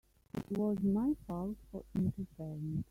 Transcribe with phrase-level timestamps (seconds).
[0.33, 2.79] It was my fault for interfering.